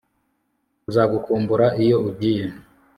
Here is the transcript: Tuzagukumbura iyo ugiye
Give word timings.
Tuzagukumbura 0.83 1.65
iyo 1.83 1.97
ugiye 2.09 2.45